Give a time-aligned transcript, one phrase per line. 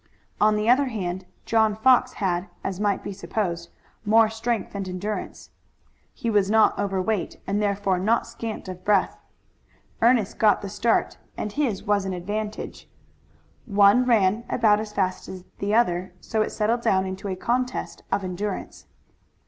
[0.39, 3.69] On the other hand, John Fox had, as might be supposed,
[4.03, 5.51] more strength and endurance.
[6.11, 9.19] He was not over weight and therefore not scant of breath.
[10.01, 12.89] Ernest got the start and this was an advantage.
[13.67, 18.01] One ran about as fast as the other, so it settled down into a contest
[18.11, 18.87] of endurance.